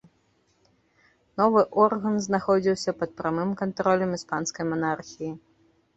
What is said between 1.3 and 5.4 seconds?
Новы орган знаходзіўся пад прамым кантролем іспанскай манархіі.